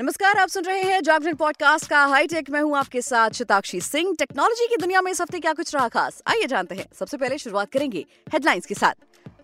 नमस्कार, 0.00 0.36
आप 0.36 0.48
सुन 0.48 0.64
रहे 0.64 0.82
हैं 0.82 1.02
जागरण 1.02 1.34
पॉडकास्ट 1.34 1.90
का 1.90 2.04
हाईटेक। 2.04 2.50
मैं 2.50 2.60
हूँ 2.60 2.76
आपके 2.76 3.02
साथ 3.02 3.30
शताक्षी 3.30 3.80
सिंह। 3.80 4.14
टेक्नोलॉजी 4.18 4.66
की 4.66 4.76
दुनिया 4.76 5.02
में 5.02 5.12
इस 5.12 5.20
हफ़्ते 5.20 5.40
क्या 5.40 5.52
कुछ 5.52 5.74
रहा 5.74 5.88
खास? 5.88 6.22
आइए 6.26 6.46
जानते 6.46 6.74
हैं। 6.74 6.86
सबसे 6.98 7.16
पहले 7.16 7.38
शुरुआत 7.38 7.72
करेंगे 7.72 8.04
हेडलाइंस 8.32 8.66
के 8.66 8.74
साथ। 8.74 8.94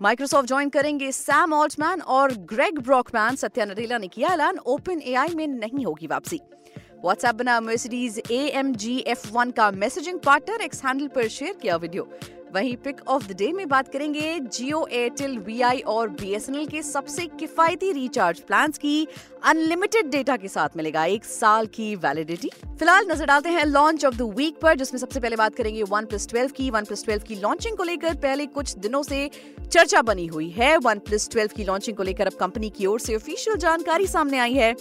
माइक्रोसॉफ्ट 0.02 0.48
ज्वाइन 0.48 0.68
करेंगे 0.68 1.12
सैम 1.12 1.52
ऑल्टमैन 1.52 2.00
और 2.00 2.34
ग्रेग 2.34 2.78
ब्रॉकमैन 2.78 3.36
सत्या 3.36 3.64
नडेला 3.64 3.98
ने 3.98 4.08
किया 4.08 4.28
ऐलान। 4.28 4.58
ओपन 4.58 5.00
एआई 5.00 5.28
में 5.28 5.46
नहीं 5.46 5.84
होगी 5.86 6.06
वापसी। 6.06 6.40
व्हाट्सएप 7.04 7.34
बना 7.34 7.60
Mercedes 7.60 8.22
A 8.30 8.52
M 8.54 8.74
G 8.74 8.98
F 8.98 9.32
one 9.32 9.50
का 9.50 9.70
मैसेजिंग 9.70 10.18
पार्टनर 10.18 10.60
एक्स 10.60 10.84
हैंडल 10.84 11.08
पर 11.08 11.28
शेयर 11.28 11.52
किया 11.52 11.76
वीडियो 11.76 12.08
वहीं 12.54 12.76
पिक 12.76 13.00
ऑफ़ 13.08 13.26
द 13.26 13.36
डे 13.36 13.50
में 13.52 13.66
बात 13.68 13.88
करेंगे 13.88 14.38
जियो 14.40 14.86
एयरटेल 14.88 15.36
वीआई 15.38 15.78
और 15.88 16.08
बीएसएनएल 16.10 16.66
के 16.66 16.82
सबसे 16.82 17.26
किफायती 17.38 17.90
रिचार्ज 17.92 18.40
प्लान 18.40 18.72
की 18.72 19.06
अनलिमिटेड 19.44 20.10
डेटा 20.10 20.36
के 20.36 20.48
साथ 20.48 20.76
मिलेगा। 20.76 21.04
एक 21.06 21.24
साल 21.24 21.66
की 21.66 21.94
वैलिडिटी 21.96 22.50
फ़िलहाल 22.78 23.06
नज़र 23.10 23.26
डालते 23.26 23.48
हैं 23.48 23.64
लॉन्च 23.64 24.04
ऑफ़ 24.04 24.14
द 24.16 24.22
वीक 24.36 24.60
पर, 24.60 24.76
जिसमें 24.76 24.98
सबसे 25.00 25.20
पहले 25.20 25.36
बात 25.36 25.54
करेंगे 25.54 25.82
वन 25.84 26.04
प्लस 26.04 26.28
ट्वेल्व 26.28 26.50
की। 26.50 26.68
वन 26.70 26.84
प्लस 26.84 27.04
ट्वेल्व 27.04 27.22
की 27.22 27.34
लॉन्चिंग 27.36 27.76
को 27.76 27.84
लेकर 27.84 28.14
पहले 28.18 28.46
कुछ 28.48 28.76
दिनों 28.78 29.02
से 29.02 29.28
चर्चा 29.62 30.02
बनी 30.02 30.26
हुई 30.26 30.48
है। 30.50 30.76
वन 30.78 30.98
प्लस 30.98 31.28
ट्वेल्व 31.30 31.56
की 31.56 31.64
लॉन्चिंग 31.64 31.96
को 31.96 32.02
लेकर 32.02 32.26
अब 32.26 32.38
कंपनी 32.40 32.70
की 32.70 32.86
ओर 32.86 33.00
से 33.00 33.16
ऑफिशियल 33.16 33.56
जानकारी 33.56 34.06
सामने 34.06 34.38
आई 34.38 34.54
है। 34.54 34.74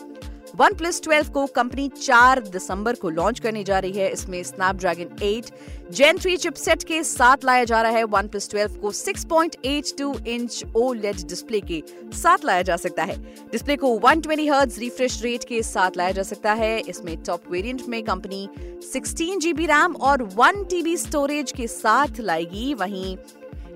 वन 0.55 0.73
प्लस 0.73 1.01
ट्वेल्व 1.01 1.29
को 1.29 1.45
कंपनी 1.45 1.87
4 1.91 2.39
दिसंबर 2.47 2.95
को 2.95 3.09
लॉन्च 3.09 3.39
करने 3.39 3.63
जा 3.63 3.79
रही 3.79 3.91
है। 3.91 4.11
इसमें 4.11 4.41
स्नैपड्रैगन 4.43 5.15
8 5.23 5.49
जेन 5.91 6.17
थ्री 6.17 6.35
चिपसेट 6.37 6.83
के 6.83 7.01
साथ 7.03 7.45
लाया 7.45 7.63
जा 7.63 7.81
रहा 7.81 7.91
है। 7.91 8.03
वन 8.03 8.27
प्लस 8.27 8.49
ट्वेल्व 8.49 8.75
को 8.75 8.91
6.82 8.91 10.13
इंच 10.27 10.63
ओलेड 10.75 11.27
डिस्प्ले 11.27 11.61
के 11.61 11.81
साथ 12.13 12.45
लाया 12.45 12.61
जा 12.61 12.77
सकता 12.77 13.03
है। 13.03 13.17
डिस्प्ले 13.51 13.75
को 13.75 13.97
120 13.99 14.21
ट्वेंटी 14.23 14.79
रिफ्रेश 14.79 15.21
रेट 15.23 15.43
के 15.43 15.61
साथ 15.63 15.97
लाया 15.97 16.11
जा 16.11 16.23
सकता 16.23 16.53
है। 16.53 16.79
इसमें 16.79 17.15
टॉप 17.23 17.51
वेरिएंट 17.51 17.81
में 17.89 18.03
कंपनी 18.03 18.47
16 18.93 19.39
जीबी 19.39 19.65
रैम 19.65 19.95
और 19.95 20.23
1 20.39 20.63
टीबी 20.69 20.97
स्टोरेज 20.97 21.51
के 21.51 21.67
साथ 21.67 22.19
लाएगी। 22.19 22.73
वहीं 22.73 23.15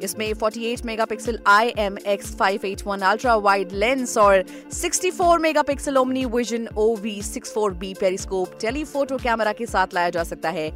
इसमें 0.04 0.34
48 0.34 0.86
megapixel 0.86 1.40
IMX581 1.50 3.04
ultra 3.04 3.36
wide 3.36 3.72
lens 3.72 4.18
और 4.18 4.44
64 4.74 5.40
megapixel 5.40 5.98
OmniVision 6.26 6.68
OV64B 6.78 7.94
periscope 8.00 8.58
telephoto 8.62 9.18
camera 9.18 9.54
के 9.54 9.66
साथ 9.66 9.88
लाया 9.94 10.10
जा 10.10 10.24
सकता 10.24 10.50
है। 10.50 10.70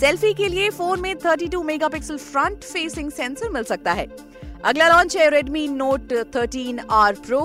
सेल्फी 0.00 0.34
के 0.34 0.48
लिए 0.48 0.70
फ़ोन 0.70 1.00
में 1.00 1.14
32 1.14 1.64
मेगापिक्सल 1.64 2.18
फ्रंट 2.18 2.64
फेसिंग 2.64 3.10
सेंसर 3.10 3.48
मिल 3.48 3.62
सकता 3.64 3.92
है। 3.92 4.06
अगला 4.64 4.88
लॉन्च 4.88 5.16
है 5.16 5.30
Redmi 5.30 5.68
Note 5.80 6.12
13R 6.36 7.14
Pro 7.26 7.42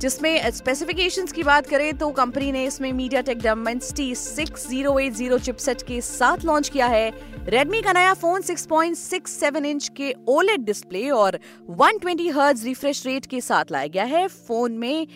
जिसमें 0.00 0.50
स्पेसिफिकेशंस 0.50 1.32
की 1.32 1.42
बात 1.42 1.66
करें 1.66 1.92
तो 1.98 2.08
कंपनी 2.12 2.50
ने 2.52 2.64
इसमें 2.66 2.92
MediaTek 3.22 3.38
Dimensity 3.38 4.14
six 4.14 4.68
zero 4.68 4.98
eight 4.98 5.12
zero 5.14 5.38
chipset 5.40 5.82
के 5.82 6.00
साथ 6.02 6.44
लॉन्च 6.44 6.68
किया 6.68 6.86
है। 6.88 7.10
रेडमी 7.48 7.80
का 7.82 7.92
नया 7.92 8.14
फ़ोन 8.14 8.42
6.67 8.42 9.64
इंच 9.66 9.88
के 9.96 10.14
ओलेड 10.28 10.64
डिस्प्ले 10.64 11.08
और 11.12 11.38
120 11.70 12.00
ट्वेंटी 12.00 12.30
रिफ्रेश 12.64 13.04
रेट 13.06 13.26
के 13.26 13.40
साथ 13.40 13.72
लाया 13.72 13.86
गया 13.88 14.04
है। 14.06 14.26
फ़ोन 14.28 14.78
में 14.78 15.06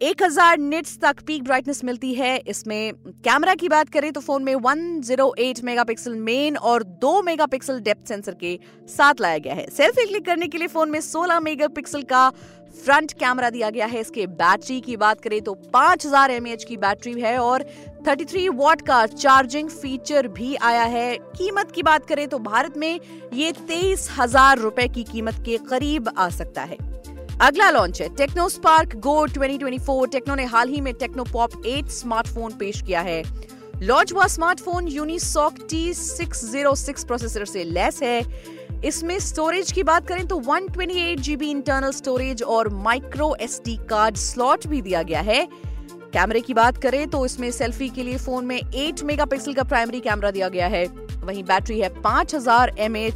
1000 0.00 0.58
निट्स 0.58 0.98
तक 0.98 1.20
पीक 1.26 1.42
ब्राइटनेस 1.44 1.82
मिलती 1.84 2.12
है। 2.14 2.36
इसमें 2.48 2.92
कैमरा 3.24 3.54
की 3.54 3.68
बात 3.68 3.88
करें 3.88 4.10
तो 4.12 4.20
फ़ोन 4.20 4.44
में 4.44 4.54
108 4.54 5.62
मेगापिक्सल 5.64 6.14
मेन 6.20 6.56
और 6.58 6.82
2 7.02 7.22
मेगापिक्सल 7.24 7.80
डेप्थ 7.80 8.08
सेंसर 8.08 8.34
के 8.34 8.58
साथ 8.88 9.20
लाया 9.20 9.38
गया 9.38 9.54
है। 9.54 9.66
सेल्फी 9.70 10.06
क्लिक 10.06 10.24
करने 10.26 10.48
के 10.48 10.58
लिए 10.58 10.68
फ़ोन 10.68 10.90
में 10.90 11.00
16 11.02 11.40
मेगापिक्सल 11.40 12.02
का 12.04 12.30
फ्रंट 12.74 13.12
कैमरा 13.12 13.50
दिया 13.50 13.70
गया 13.70 13.86
है। 13.86 14.00
इसके 14.00 14.26
बैटरी 14.34 14.80
की 14.80 14.96
बात 14.96 15.20
करें 15.20 15.40
तो 15.42 15.54
5000 15.74 16.30
हज़ार 16.30 16.64
की 16.64 16.76
बैटरी 16.76 17.20
है 17.20 17.36
और 17.38 17.64
33 18.06 18.48
वॉट 18.50 18.80
का 18.82 19.04
चार्जिंग 19.08 19.68
फीचर 19.70 20.28
भी 20.30 20.54
आया 20.62 20.82
है। 20.84 21.14
कीमत 21.36 21.72
की 21.72 21.82
बात 21.82 22.06
करें 22.06 22.26
तो 22.28 22.38
भारत 22.40 22.76
में 22.76 23.00
ये 23.32 23.52
तेईस 23.68 24.08
हज़ार 24.18 24.58
रुपए 24.58 24.88
की 24.88 25.04
कीमत 25.04 25.42
के 25.44 25.58
करीब 25.68 26.08
आ 26.08 26.28
सकता 26.30 26.62
है। 26.62 26.78
अगला 27.40 27.70
लॉन्च 27.70 28.00
है। 28.02 28.08
टेक्नो 28.16 28.48
स्पार्क 28.48 28.96
गो 28.98 29.26
2024 29.28 30.06
टेक्नो 30.12 30.34
ने 30.34 30.44
हाल 30.46 30.68
ही 30.68 30.80
में 30.80 30.92
टेक्नो 30.94 31.24
पॉप 31.32 31.62
8 31.66 31.88
स्मार्टफ़ोन 31.90 32.52
पेश 32.58 32.82
किया 32.82 33.00
है। 33.00 33.22
लॉन्च 33.82 34.12
हुआ 34.12 34.26
स्मार्टफ़ोन 34.28 34.88
यूनिसॉक 34.88 35.54
T606 35.70 37.04
प्रोसेसर 37.04 37.44
से 37.44 37.64
लेस 37.66 38.02
है। 38.02 38.22
इसमें 38.84 39.18
स्टोरेज 39.20 39.70
की 39.72 39.82
बात 39.82 40.06
करें 40.06 40.26
तो 40.26 40.40
128 40.40 41.20
जीबी 41.20 41.50
इंटरनल 41.50 41.90
स्टोरेज 41.92 42.42
और 42.44 42.68
माइक्रो 42.76 43.34
एसडी 43.40 43.76
कार्ड 43.90 44.16
स्लॉट 44.18 44.66
भी 44.66 44.80
दिया 44.82 45.02
गया 45.02 45.20
है। 45.20 45.46
कैमरे 46.12 46.40
की 46.40 46.54
बात 46.54 46.76
करें 46.76 47.06
तो 47.10 47.24
इसमें 47.26 47.50
सेल्फी 47.50 47.88
के 47.88 48.02
लिए 48.02 48.16
फ़ोन 48.18 48.44
में 48.44 48.60
8 48.60 49.02
मेगापिक्सल 49.02 49.54
का 49.54 49.62
प्राइमरी 49.64 50.00
कैमरा 50.00 50.30
दिया 50.30 50.48
गया 50.48 50.66
है। 50.66 50.84
वहीं 51.18 51.42
बैटरी 51.44 51.78
है 51.80 51.88
5000 52.02 52.34
हज़ार 52.34 52.72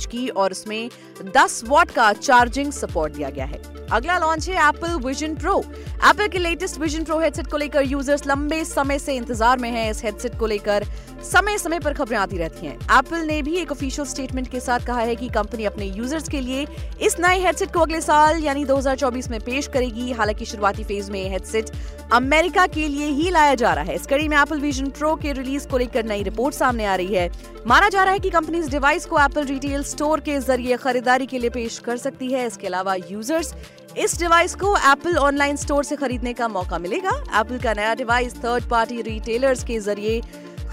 की 0.07 0.29
और 0.29 0.53
इसमें 0.53 0.91
10 1.29 1.63
वॉट 1.65 1.91
का 1.91 2.13
चार्जिंग 2.13 2.73
सपोर्ट 2.73 3.13
दिया 3.13 3.31
गया 3.31 3.45
है। 3.45 3.61
अगला 3.93 4.19
लॉन्च 4.19 4.49
है 4.49 4.69
एप्पल 4.69 4.95
विजन 5.05 5.35
प्रो 5.35 5.59
एप्पल 5.59 6.29
के 6.29 6.39
लेटेस्ट 6.39 6.79
विजन 6.81 7.05
प्रो 7.05 7.19
हेडसेट 7.21 7.47
को 7.47 7.57
लेकर 7.57 7.83
यूज़र्स 7.83 8.27
लंबे 8.27 8.65
समय 8.65 8.99
से 8.99 9.17
इंतज़ार 9.17 9.59
में 9.59 9.71
हैं। 9.71 9.91
इस 9.91 10.05
हेडसेट 10.05 10.39
को 10.39 10.47
लेकर 10.47 10.87
समय 11.25 11.59
समय 11.59 11.79
पर 11.81 11.93
खबरें 11.93 12.17
आती 12.19 12.37
रहती 12.39 12.67
हैं। 12.67 12.75
एप्पल 12.99 13.19
ने 13.19 13.41
भी 13.43 13.55
एक 13.57 13.73
ऑफिशियल 13.73 14.07
स्टेटमेंट 14.09 14.49
के 14.49 14.61
साथ 14.61 14.81
कहा 14.81 15.01
है 15.01 15.15
कि 15.17 15.29
कंपनी 15.29 15.65
अपने 15.65 15.87
यूज़र्स 15.87 16.29
के 16.29 16.41
लिए 16.41 16.67
इस 17.03 17.17
नए 17.21 17.39
हेडसेट 17.41 17.73
को 17.73 17.81
अगले 17.81 18.01
साल, 18.01 18.39
यानी 18.39 18.65
2024 18.65 19.31
में 19.31 19.39
पेश 19.41 19.67
करेगी। 19.67 20.13
हालाँकि 20.13 20.45
शुरुआती 20.45 20.85
फ़ेज़ 20.85 21.11
में 21.11 21.29
हेडसेट 21.31 21.71
अमेरिका 22.13 22.67
के 22.67 22.89
लिए 22.89 23.07
ही 23.07 23.31
लाया 23.31 23.55
जा 23.55 23.73
रहा 23.73 23.85
है। 23.85 23.95
इस 23.95 24.07
कड़ी 24.07 24.29
में 24.29 24.37
एप्पल 24.37 24.61
विजन 24.61 24.91
प्रो 24.91 25.15
के 25.17 25.33
रिलीज़ 25.33 25.69
को 25.69 25.79
लेकर 25.79 26.05
नई 26.05 26.23
रिपोर्ट 26.23 26.55
सामने 26.55 26.85
आ 26.85 26.95
रही 26.95 27.15
है। 27.15 27.31
माना 27.67 27.89
जा 27.89 28.03
रहा 28.05 28.13
है 28.13 28.19
कि 28.19 28.31
कंपनी 28.31 28.59
इस 28.59 28.69
डिवाइस 28.69 29.07
को 29.07 29.21
एप्पल 29.21 29.45
रिटेल 29.45 29.83
स्टोर 29.85 30.21
के 30.21 30.39
ज़रिए 30.41 30.77
खरीदारी 30.77 31.27
के 31.27 31.39
लिए 31.39 31.51
पेश 31.51 31.79
कर 31.79 31.97
सकती 31.97 32.33
है। 32.33 32.47
इसके 32.47 32.67
अलावा 32.67 32.95
यूज़र्स 32.95 33.55
इस 33.99 34.19
डिवाइस 34.19 34.55
को 34.55 34.77
एप्पल 34.77 35.17
ऑनलाइन 35.17 35.57
स्टोर 35.57 35.85
से 35.85 35.97
खरीदने 35.97 36.33
का 36.33 36.49
मौका 36.49 36.79
मिलेगा। 36.79 37.11
एप्पल 37.41 37.59
का 37.59 37.73
नया 37.73 37.95
डिवाइस 37.95 38.35
थर्ड 38.37 38.69
पार्टी 38.71 39.01
रिटेलर्स 39.03 39.65
के 39.65 39.79
ज़रिए 39.81 40.21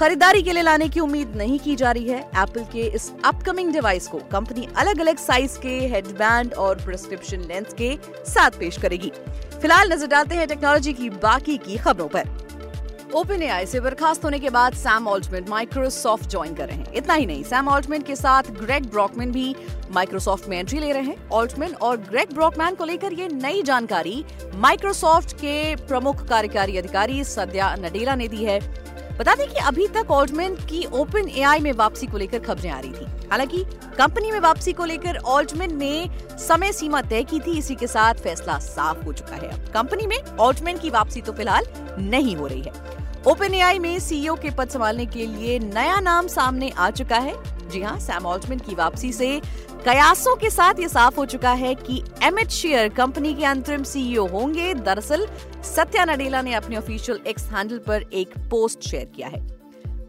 खरीदारी 0.04 0.42
के 0.44 0.54
लिए 0.54 0.62
लाने 0.64 0.88
की 0.90 1.00
उम्मीद 1.00 1.36
नहीं 1.38 1.58
की 1.60 1.76
जा 1.76 1.92
रही 1.92 2.08
है। 2.08 2.20
एप्पल 2.20 2.64
के 2.72 2.82
इस 2.96 3.10
अपकमिंग 3.26 3.72
डिवाइस 3.74 4.08
को 4.08 4.18
कंपनी 4.32 4.68
अलग 4.78 5.00
अलग 5.00 5.18
साइज़ 5.18 5.58
के 5.60 5.78
हेडबैंड 5.88 6.54
और 6.54 6.82
प्रिस्क्रिप्शन 6.86 7.42
लेंस 7.42 7.74
के 7.74 7.96
साथ 8.28 8.60
पेश 8.60 8.78
करेगी। 8.78 9.12
फ़िलहाल 9.62 9.92
नज़र 9.94 10.08
डालते 10.08 10.36
हैं 10.36 10.48
टेक्नोलॉजी 10.48 10.94
की 10.94 11.10
बाकी 11.10 11.58
की 11.58 11.78
खबरों 11.78 12.08
पर। 12.08 12.28
ओपन 13.16 13.44
एआई 13.44 13.66
से 13.66 13.80
बर्खास्त 13.80 14.26
होने 14.26 14.40
के 14.40 14.50
बाद 14.50 14.74
सैम 14.74 15.08
ऑल्टमेंट 15.08 15.50
माइक्रोसॉफ्ट 15.50 16.30
ज्वाइन 16.30 16.54
कर 16.56 16.68
रहे 16.68 16.78
हैं। 16.78 16.94
इतना 16.94 17.14
ही 17.14 17.26
नहीं 17.26 17.44
सैम 17.44 17.68
ऑल्टमेंट 17.70 18.06
के 18.08 18.16
साथ 18.16 18.52
ग्रेग 18.60 18.90
ब्रॉकमैन 18.92 19.32
भी 19.32 19.56
माइक्रोसॉफ्ट 19.92 20.50
में 20.50 20.58
एंट्री 20.60 20.80
ले 20.80 20.92
रहे 20.92 21.04
हैं। 21.04 21.30
ऑल्टमैन 21.32 21.74
और 21.82 21.98
ग्रेग 22.10 22.34
ब्रॉकमैन 22.34 22.76
को 22.76 22.86
लेकर 22.86 23.14
ये 23.14 23.28
नई 23.34 23.62
जानकारी 23.64 24.24
माइक्रोसॉफ्ट 24.58 25.34
के 25.38 25.76
प्रमुख 25.88 26.28
कार्यकारी 26.30 26.78
अधिकारी 26.78 27.24
सद्या 27.26 27.76
नडेला 27.80 28.16
ने 28.16 28.28
दी 28.28 28.44
है। 28.46 28.60
बता 29.20 29.36
दें 29.36 29.48
कि 29.48 29.56
अभी 29.56 29.88
तक 29.88 30.12
ऑल्टमैन 30.12 30.56
की 30.56 30.86
ओपन 30.94 31.30
एआई 31.30 31.60
में 31.60 31.72
वापसी 31.72 32.08
को 32.08 32.18
लेकर 32.18 32.40
खबरें 32.40 32.70
आ 32.70 32.80
रही 32.80 32.92
थी। 32.92 33.06
हालाँकि, 33.32 33.64
कंपनी 33.98 34.32
में 34.32 34.40
वापसी 34.40 34.74
को 34.74 34.86
लेकर 34.86 35.18
ऑल्टमैन 35.18 35.78
ने 35.78 36.10
समय 36.32 36.72
सीमा 36.72 37.02
तय 37.02 37.24
की 37.24 37.40
थी, 37.40 37.58
इसी 37.58 37.76
के 37.76 37.88
साथ 37.88 38.14
फैसला 38.14 38.60
साफ़ 38.60 39.06
हो 39.06 39.14
चुका 39.14 39.36
है। 39.36 39.50
अब 39.50 39.74
कंपनी 39.74 40.08
में 40.08 40.24
ऑल्टमैन 40.40 40.78
की 40.78 40.90
वापसी 40.90 41.22
तो 41.22 41.34
फ़िलहाल 41.34 41.66
नहीं 42.00 42.36
हो 42.36 42.48
रही 42.48 42.62
है। 42.62 42.72
ओपन 43.28 43.54
एआई 43.54 43.80
में 43.80 44.00
सीईओ 44.00 44.36
के 44.36 44.50
पद 44.50 44.70
संभालने 44.70 45.06
के 45.06 45.26
लिए 45.26 45.60
नया 45.60 46.00
नाम 46.00 46.28
सामने 46.28 46.70
आ 46.70 46.90
चुका 46.90 47.18
है। 47.18 47.34
जी 47.74 47.82
हाँ 47.82 48.00
सैम 48.00 48.26
ऑल्टमैन 48.26 48.60
की 48.60 48.76
वापसी 48.76 49.14
से 49.14 49.42
कयासों 49.86 50.36
के 50.36 50.50
साथ 50.50 50.74
ये 50.80 50.90
साफ़ 50.90 51.16
हो 51.16 51.26
चुका 51.26 51.52
है 51.52 51.76
कि 51.76 52.04
एमिट 52.24 52.48
शेयर 52.48 52.90
कंपनी 52.90 53.34
के 53.34 53.46
अंतरिम 53.46 53.84
सीईओ 53.84 54.28
होंगे। 54.28 54.74
दरअसल, 54.74 55.28
सत्या 55.64 56.06
नडेला 56.06 56.42
ने 56.42 56.54
अपने 56.54 56.78
ऑफिशियल 56.78 57.20
एक्स 57.28 57.44
हैंडल 57.44 57.78
पर 57.78 58.06
एक 58.14 58.30
पोस्ट 58.38 58.82
शेयर 58.82 59.06
किया 59.06 59.28
है। 59.28 59.48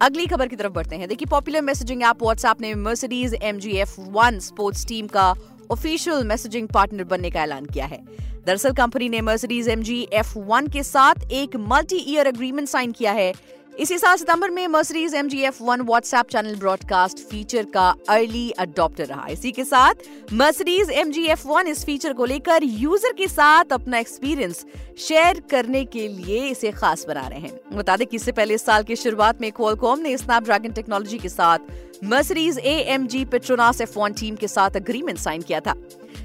अगली 0.03 0.27
खबर 0.27 0.49
की 0.49 0.57
तरफ़ 0.57 0.73
बढ़ते 0.73 0.97
हैं। 0.97 1.09
देखिए 1.09 1.27
पॉपुलर 1.31 1.61
मैसेजिंग 1.61 2.03
ऐप 2.03 2.23
व्हाट्सएप 2.23 2.61
ने 2.61 2.75
Mercedes 2.75 3.35
M 3.43 3.59
G 3.59 3.71
F 3.71 4.01
one 4.01 4.39
sports 4.39 4.87
team 4.87 5.07
का 5.07 5.35
ऑफिशियल 5.71 6.25
मैसेजिंग 6.25 6.69
पार्टनर 6.69 7.05
बनने 7.05 7.31
का 7.31 7.43
ऐलान 7.43 7.67
किया 7.67 7.87
है। 7.87 8.05
दरअसल, 8.47 8.73
कंपनी 8.73 9.09
ने 9.09 9.21
Mercedes 9.21 9.69
M 9.69 9.83
G 9.83 10.09
F 10.13 10.39
one 10.39 10.67
के 10.67 10.83
साथ 10.83 11.15
एक 11.33 11.57
मल्टी 11.57 11.97
ईयर 11.97 12.27
एग्रीमेंट 12.27 12.69
साइन 12.69 12.93
किया 12.93 13.13
है। 13.13 13.33
इसी 13.81 13.97
साल 13.99 14.17
सितंबर 14.17 14.51
में 14.51 14.67
Mercedes 14.69 15.15
M 15.15 15.29
G 15.29 15.41
F 15.43 15.63
one 15.63 15.81
WhatsApp 15.81 16.27
channel 16.31 16.55
broadcast 16.57 17.19
feature 17.21 17.65
का 17.65 17.89
अर्ली 18.09 18.51
अडॉप्टर 18.51 19.07
रहा। 19.07 19.27
इसी 19.29 19.51
के 19.53 19.65
साथ 19.65 20.05
Mercedes 20.33 20.91
M 20.91 21.11
G 21.11 21.25
F 21.27 21.47
one 21.49 21.67
इस 21.67 21.85
फीचर 21.85 22.13
को 22.13 22.25
लेकर 22.25 22.65
यूज़र 22.65 23.13
के 23.13 23.29
साथ 23.29 23.73
अपना 23.73 23.99
एक्सपीरियंस 23.99 24.65
शेयर 24.99 25.41
करने 25.51 25.85
के 25.85 26.07
लिए 26.09 26.47
इसे 26.47 26.71
खास 26.73 27.05
बना 27.09 27.27
रहे 27.29 27.41
हैं। 27.41 27.77
बता 27.77 27.97
दें 27.97 28.07
कि 28.07 28.17
इससे 28.17 28.33
पहले 28.33 28.55
इस 28.55 28.65
साल 28.65 28.83
की 28.83 28.97
शुरुआत 28.97 29.41
में 29.41 29.51
क्वालकॉम 29.53 30.01
ने 30.01 30.17
स्नैपड्रैगन 30.19 30.73
टेक्नोलॉजी 30.73 31.19
के 31.19 31.29
साथ 31.29 32.05
Mercedes 32.05 32.59
A 32.59 32.79
M 32.95 33.07
G 33.07 33.25
Petronas 33.25 33.81
F 33.81 33.99
one 33.99 34.13
team 34.13 34.37
के 34.37 34.49
साथ 34.49 34.77
अग्रीमेंट 34.77 35.19
साइन 35.19 35.43
किया 35.43 35.61
था। 35.61 35.75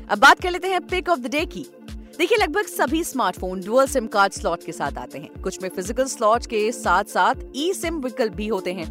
अब 0.09 0.19
बात 0.19 0.41
कर 0.41 0.51
लेते 0.51 0.67
हैं 0.67 0.87
पिक 0.87 1.09
ऑफ़ 1.09 1.19
द 1.19 1.31
डे 1.31 1.45
की। 1.45 1.65
देखिए, 2.19 2.37
लगभग 2.37 2.65
सभी 2.67 3.03
smartphone 3.03 3.61
dual 3.61 3.85
SIM 3.87 4.07
card 4.07 4.33
slot 4.33 4.63
के 4.63 4.71
साथ 4.71 4.97
आते 4.97 5.17
हैं। 5.17 5.41
कुछ 5.41 5.61
में 5.61 5.67
फ़िज़िकल 5.69 6.05
स्लॉट 6.05 6.45
के 6.45 6.71
साथ 6.71 7.03
साथ 7.03 7.43
ई 7.55 7.71
सिम 7.73 7.99
विकल्प 7.99 8.33
भी 8.35 8.47
होते 8.47 8.73
हैं। 8.73 8.87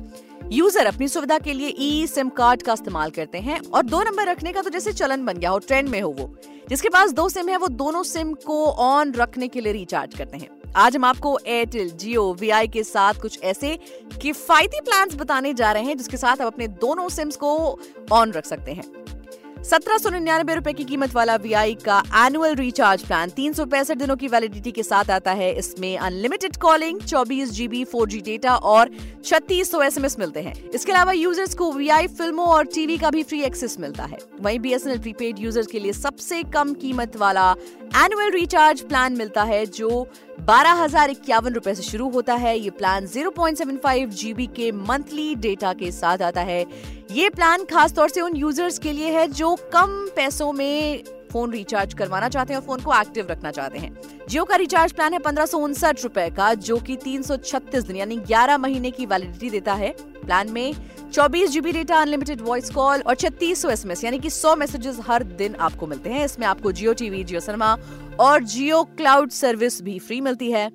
यूज़र 0.52 0.86
अपनी 0.86 1.08
सुविधा 1.08 1.38
के 1.38 1.52
लिए 1.52 1.74
ई 1.78 2.06
सिम 2.06 2.28
कार्ड 2.28 2.62
का 2.62 2.72
इस्तेमाल 2.72 3.10
करते 3.10 3.38
हैं 3.38 3.60
और 3.64 3.82
दो 3.82 4.02
नंबर 4.02 4.28
रखने 4.28 4.52
का 4.52 4.62
तो 4.62 4.70
जैसे 4.70 4.92
चलन 4.92 5.24
बन 5.24 5.38
गया 5.38 5.50
हो 5.50 5.58
ट्रेंड 5.58 5.88
में 5.88 6.00
हो 6.00 6.10
वो। 6.10 6.30
जिसके 6.68 6.88
पास 6.88 7.12
दो 7.12 7.28
सिम 7.28 7.48
है, 7.48 7.56
वो 7.56 7.68
दोनों 7.68 8.02
सिम 8.02 8.32
को 8.46 8.64
ऑन 8.66 9.12
रखने 9.12 9.48
के 9.48 9.60
लिए 9.60 9.72
रिचार्ज 9.72 10.14
करते 10.14 10.38
हैं। 10.38 10.48
आज 10.76 10.96
हम 10.96 11.04
आपको 11.04 11.38
एयरटेल 11.46 11.90
जियो 11.90 12.32
वी 12.40 12.66
के 12.68 12.84
साथ 12.84 13.20
कुछ 13.22 13.42
ऐसे 13.42 13.78
किफायती 14.22 14.80
प्लान 14.80 15.16
बताने 15.16 15.54
जा 15.54 15.72
रहे 15.72 15.82
हैं, 15.82 15.96
जिसके 15.96 16.16
साथ 16.16 16.32
आप 16.32 16.46
अपने 16.46 16.68
दोनों 16.68 17.08
सिम्स 17.10 17.36
को 17.36 17.78
ऑन 18.12 18.32
रख 18.32 18.46
सकते 18.46 18.72
हैं। 18.72 19.17
सत्रह 19.60 19.98
सौ 19.98 20.10
निन्यानवे 20.10 20.54
रुपए 20.54 20.72
की 20.72 20.84
कीमत 20.84 21.14
वाला 21.14 21.34
वी 21.36 21.74
का 21.76 22.02
एनुअल 22.16 22.54
रिचार्ज 22.54 23.02
प्लान 23.02 23.30
तीन 23.30 23.52
सौ 23.52 23.64
पैंसठ 23.66 23.96
दिनों 23.98 24.16
की 24.16 24.28
वैलिडिटी 24.28 24.72
के 24.72 24.82
साथ 24.82 25.10
आता 25.10 25.32
है। 25.32 25.52
इसमें 25.54 25.96
अनलिमिटेड 25.98 26.56
कॉलिंग 26.56 27.00
चौबीस 27.02 27.50
जीबी 27.52 27.82
फोर 27.84 28.08
जी 28.08 28.20
डेटा 28.20 28.54
और 28.56 28.90
छत्तीस 29.24 29.70
सौ 29.70 29.82
एसएमएस 29.82 30.18
मिलते 30.18 30.40
हैं। 30.40 30.54
इसके 30.70 30.92
अलावा 30.92 31.12
यूज़र्स 31.12 31.54
को 31.54 31.72
वीआई 31.72 32.06
फ़िल्मों 32.08 32.46
और 32.46 32.66
टीवी 32.74 32.98
का 32.98 33.10
भी 33.10 33.22
फ्री 33.22 33.42
एक्सेस 33.42 33.76
मिलता 33.80 34.04
है। 34.04 34.18
वहीं 34.40 34.58
बी 34.60 34.72
एस 34.72 34.86
प्रीपेड 34.86 35.38
यूज़र्स 35.38 35.66
के 35.66 35.78
लिए 35.78 35.92
सबसे 35.94 36.42
कम 36.54 36.72
कीमत 36.76 37.16
वाला 37.16 37.50
एनुअल 37.96 38.30
रिचार्ज 38.32 38.80
प्लान 38.82 39.16
मिलता 39.16 39.42
है, 39.42 39.64
जो 39.66 40.06
बारह 40.48 40.72
हज़ार 40.72 41.10
इक्यावन 41.10 41.52
रूपए 41.52 41.70
ऐसी 41.70 41.82
शुरू 41.82 42.08
होता 42.10 42.34
है। 42.34 42.56
ये 42.58 42.70
प्लान 42.70 43.06
0.75 43.06 44.06
जीबी 44.10 44.46
के 44.56 44.70
मंथली 44.72 45.34
डेटा 45.36 45.72
के 45.72 45.90
साथ 45.92 46.22
आता 46.22 46.40
है। 46.40 46.60
ये 47.10 47.28
प्लान 47.30 47.64
खास 47.64 47.92
तौर 47.94 48.08
से 48.08 48.20
उन 48.20 48.36
यूज़र्स 48.36 48.78
के 48.78 48.92
लिए 48.92 49.10
है 49.12 49.26
जो 49.30 49.54
कम 49.72 49.90
पैसों 50.16 50.52
में 50.52 51.02
फ़ोन 51.32 51.52
रिचार्ज 51.52 51.94
करवाना 51.94 52.28
चाहते 52.28 52.52
हैं 52.52 52.60
और 52.60 52.66
फ़ोन 52.66 52.80
को 52.80 52.94
एक्टिव 52.94 53.26
रखना 53.30 53.50
चाहते 53.50 53.78
हैं। 53.78 53.92
जियो 54.28 54.44
का 54.44 54.56
रिचार्ज 54.56 54.92
प्लान 54.92 55.12
है 55.12 55.18
पंद्रह 55.18 55.90
रुपए 56.02 56.28
का, 56.30 56.52
जो 56.54 56.78
कि 56.78 56.96
तीन 56.96 57.22
सौ 57.22 57.36
छत्तीस 57.36 57.84
दिन 57.84 57.96
यानी 57.96 58.16
ग्यारह 58.16 58.58
महीने 58.58 58.90
की 58.90 59.06
वैलिडिटी 59.06 59.50
देता 59.50 59.74
है। 59.74 59.94
प्लान 60.28 60.50
में 60.52 60.74
चौबीस 61.12 61.50
GB 61.50 61.72
data 61.72 61.98
unlimited 61.98 62.40
voice 62.40 62.70
call 62.70 63.00
और 63.00 63.14
छत्तीस 63.14 63.62
सौ 63.62 63.68
एस 63.70 64.04
यानी 64.04 64.18
कि 64.18 64.30
सौ 64.30 64.54
मैसेजेस 64.56 64.98
हर 65.06 65.22
दिन 65.38 65.54
आपको 65.56 65.86
मिलते 65.86 66.10
हैं। 66.10 66.24
इसमें 66.24 66.46
आपको 66.46 66.72
जियो 66.72 66.92
टीवी 66.94 67.22
जियो 67.24 67.40
सिनेमा 67.40 67.76
और 68.20 68.42
जियो 68.44 68.82
क्लाउड 68.96 69.30
सर्विस 69.30 69.80
भी 69.82 69.98
फ्री 69.98 70.20
मिलती 70.20 70.50
है। 70.52 70.70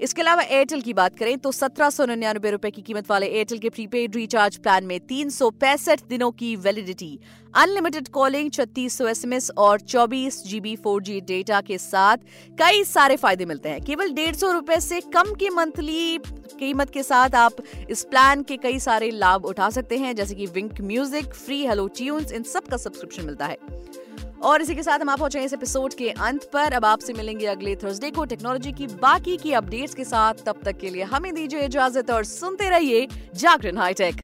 इसके 0.00 0.22
अलावा 0.22 0.42
एयरटेल 0.42 0.80
की 0.80 0.92
बात 0.94 1.16
करें 1.18 1.38
तो 1.38 1.52
सत्रह 1.52 1.90
सौ 1.90 2.04
निन्यानबे 2.06 2.50
रुपए 2.50 2.70
की 2.70 2.82
कीमत 2.82 3.10
वाले 3.10 3.26
एयरटेल 3.28 3.58
के 3.58 3.68
प्रीपेड 3.70 4.16
रिचार्ज 4.16 4.56
प्लान 4.58 4.84
में 4.84 4.98
तीन 5.08 5.30
सौ 5.30 5.50
पैंसठ 5.60 6.00
दिनों 6.08 6.30
की 6.32 6.54
वैलिडिटी 6.58 7.18
अनलिमिटेड 7.54 8.08
कॉलिंग 8.08 8.50
छत्तीस 8.50 8.98
सौ 8.98 9.06
एस 9.08 9.24
एम 9.24 9.32
एस 9.32 9.50
और 9.58 9.80
चौबीस 9.82 10.42
जीबी 10.46 10.74
फोर 10.76 11.02
जी 11.02 11.20
डेटा 11.22 11.60
के 11.60 11.78
साथ 11.78 12.16
कई 12.58 12.84
सारे 12.84 13.16
फ़ायदे 13.16 13.44
मिलते 13.44 13.68
हैं। 13.68 13.80
केवल 13.82 14.12
डेढ़ 14.12 14.34
सौ 14.34 14.52
रुपए 14.52 14.80
से 14.80 15.00
कम 15.14 15.32
की 15.34 15.48
मंथली 15.50 16.18
कीमत 16.58 16.90
के 16.90 17.02
साथ 17.02 17.34
आप 17.36 17.56
इस 17.90 18.04
प्लान 18.04 18.42
के 18.42 18.56
कई 18.58 18.78
सारे 18.80 19.10
लाभ 19.12 19.44
उठा 19.44 19.70
सकते 19.70 19.96
हैं, 19.98 20.14
जैसे 20.16 20.34
कि 20.34 20.46
Wynk 20.48 20.80
music 20.82 21.34
free 21.34 21.64
hello 21.66 21.86
tunes 21.96 22.32
इन 22.32 22.42
सब 22.44 22.66
का 22.66 22.76
सब्सक्रिप्शन 22.76 23.26
मिलता 23.26 23.46
है। 23.46 23.56
और 24.42 24.62
इसी 24.62 24.74
के 24.74 24.82
साथ 24.82 24.98
हम 24.98 25.10
आप 25.10 25.18
पहुँचे 25.18 25.40
इस 25.40 25.52
एपिसोड 25.52 25.94
के 25.94 26.10
अंत 26.10 26.50
पर। 26.52 26.72
अब 26.72 26.84
आपसे 26.84 27.12
मिलेंगे 27.12 27.46
अगले 27.46 27.76
थर्सडे 27.76 28.10
को 28.10 28.24
टेक्नोलॉजी 28.24 28.72
की 28.72 28.86
बाकी 28.86 29.36
की 29.36 29.52
अपडेट्स 29.52 29.94
के 29.94 30.04
साथ। 30.04 30.34
तब 30.46 30.60
तक 30.64 30.76
के 30.76 30.90
लिए 30.90 31.02
हमें 31.02 31.34
दीजिए 31.34 31.64
इजाज़त 31.64 32.10
और 32.10 32.24
सुनते 32.24 32.70
रहिए 32.70 33.06
जागरण 33.34 33.78
हाईटेक 33.78 34.14